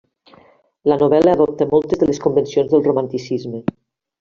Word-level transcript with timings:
La 0.91 0.97
novel·la 1.01 1.35
adopta 1.37 1.67
moltes 1.75 2.03
de 2.05 2.09
les 2.11 2.23
convencions 2.25 2.73
del 2.75 2.85
romanticisme. 2.91 3.63